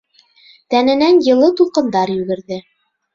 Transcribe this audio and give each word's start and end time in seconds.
Тәненән 0.73 1.19
йылы 1.25 1.49
тулҡындар 1.59 2.13
йүгерҙе. 2.15 2.59